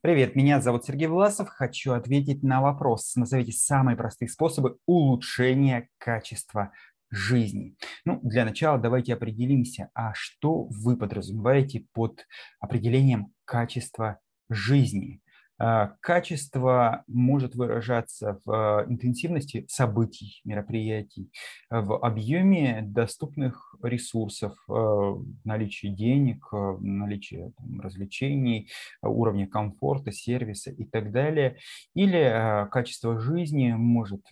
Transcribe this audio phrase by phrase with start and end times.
[0.00, 1.48] Привет, меня зовут Сергей Власов.
[1.48, 3.16] Хочу ответить на вопрос.
[3.16, 6.72] Назовите самые простые способы улучшения качества
[7.10, 7.76] жизни.
[8.04, 12.26] Ну, для начала давайте определимся, а что вы подразумеваете под
[12.60, 14.18] определением качества
[14.48, 15.21] жизни.
[15.64, 21.30] А, качество может выражаться в а, интенсивности событий, мероприятий,
[21.70, 28.70] в объеме доступных ресурсов, в наличии денег, наличии там, развлечений,
[29.02, 31.58] уровня комфорта, сервиса и так далее.
[31.94, 34.26] Или качество жизни может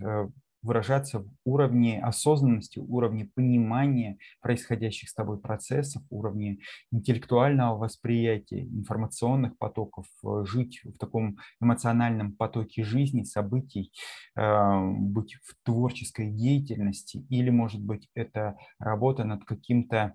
[0.62, 6.59] выражаться в уровне осознанности, уровне понимания происходящих с тобой процессов, уровне
[6.92, 13.92] интеллектуального восприятия, информационных потоков, э, жить в таком эмоциональном потоке жизни, событий,
[14.37, 20.15] э, быть в творческой деятельности, или, может быть, это работа над каким-то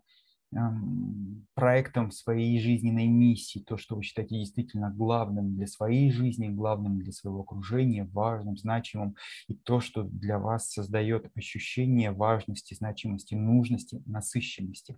[1.55, 7.14] проектом своей жизненной миссии, то, что вы считаете действительно главным для своей жизни, главным для
[7.14, 9.16] своего окружения, важным, значимым,
[9.47, 14.97] и то, что для вас создает ощущение важности, значимости, нужности, насыщенности.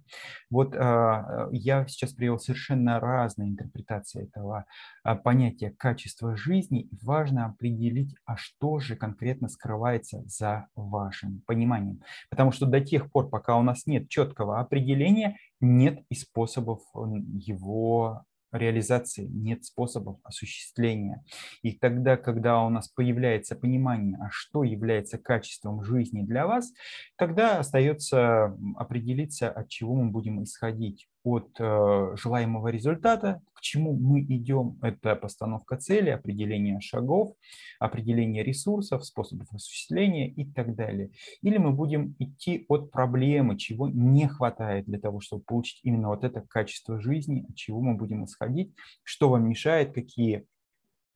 [0.50, 4.66] Вот а, я сейчас привел совершенно разные интерпретации этого
[5.04, 12.02] а, понятия качества жизни, важно определить, а что же конкретно скрывается за вашим пониманием.
[12.32, 18.24] Потому что до тех пор, пока у нас нет четкого определения, нет и способов его
[18.52, 21.24] реализации, нет способов осуществления.
[21.62, 26.72] И тогда, когда у нас появляется понимание, а что является качеством жизни для вас,
[27.18, 34.22] тогда остается определиться, от чего мы будем исходить от э, желаемого результата, к чему мы
[34.22, 34.80] идем.
[34.82, 37.34] Это постановка цели, определение шагов,
[37.80, 41.12] определение ресурсов, способов осуществления и так далее.
[41.42, 46.24] Или мы будем идти от проблемы, чего не хватает для того, чтобы получить именно вот
[46.24, 50.46] это качество жизни, от чего мы будем исходить, что вам мешает, какие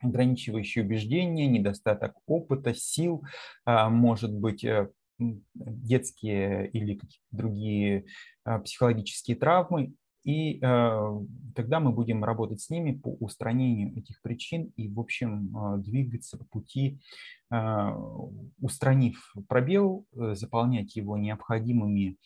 [0.02, 3.23] ограничивающие убеждения, недостаток опыта, сил,
[3.66, 4.89] а, может быть, э,
[5.54, 8.05] детские или какие-то другие
[8.44, 11.20] а, психологические травмы, и э,
[11.55, 16.37] тогда мы будем работать с ними по устранению этих причин и, в общем, э, двигаться
[16.37, 16.99] по пути,
[17.52, 17.89] э,
[18.59, 22.17] устранив пробел, заполнять его необходимыми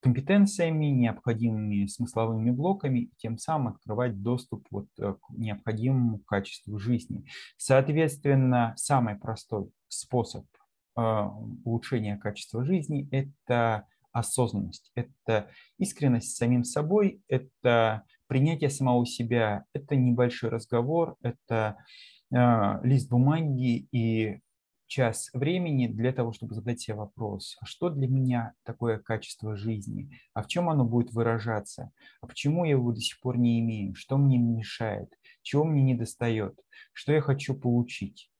[0.00, 7.24] компетенциями, необходимыми смысловыми блоками, тем самым открывать доступ вот к необходимому качеству жизни.
[7.56, 10.44] Соответственно, самый простой способ
[10.96, 19.96] улучшения качества жизни– это осознанность, это искренность с самим собой, это принятие самого себя, это
[19.96, 21.76] небольшой разговор, это
[22.34, 24.40] э, лист бумаги и
[24.92, 30.10] час времени для того, чтобы задать себе вопрос, а что для меня такое качество жизни,
[30.34, 31.90] а в чем оно будет выражаться,
[32.20, 35.08] а почему я его до сих пор не имею, что мне мешает,
[35.40, 36.60] чего мне не достает,
[36.92, 38.30] что я хочу получить.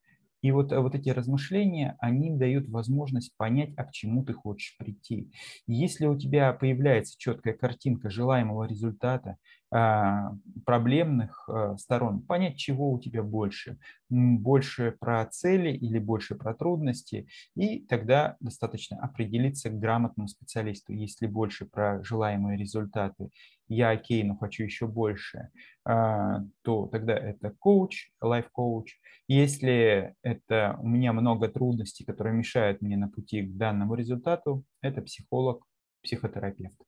[0.42, 4.76] И вот, э, вот эти размышления, они дают возможность понять, а к чему ты хочешь
[4.76, 5.30] прийти.
[5.66, 9.36] И если у тебя появляется четкая картинка желаемого результата,
[9.72, 13.78] проблемных а, сторон, понять, чего у тебя больше.
[14.10, 17.26] Больше про цели или больше про трудности.
[17.54, 20.92] И тогда достаточно определиться к грамотному специалисту.
[20.92, 23.30] Если больше про желаемые результаты,
[23.68, 25.48] я окей, но хочу еще больше,
[25.86, 28.98] а, то тогда это коуч, лайф-коуч.
[29.26, 35.00] Если это у меня много трудностей, которые мешают мне на пути к данному результату, это
[35.00, 35.64] психолог,
[36.02, 36.78] психотерапевт.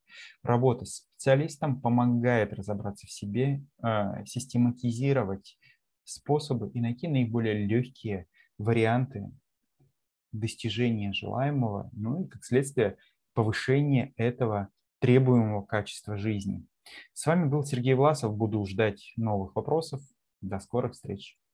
[0.42, 5.58] Работа с специалистом помогает разобраться в себе, а, систематизировать
[6.04, 8.26] способы и найти наиболее легкие
[8.58, 9.30] варианты
[10.32, 12.97] достижения желаемого, ну и, как следствие,
[13.34, 14.69] повышения этого
[15.00, 16.66] требуемого качества жизни.
[17.12, 18.36] С вами был Сергей Власов.
[18.36, 20.00] Буду ждать новых вопросов.
[20.41, 21.38] До скорых встреч.